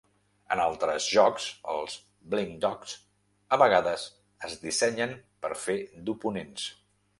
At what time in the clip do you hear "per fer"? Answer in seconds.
5.45-5.79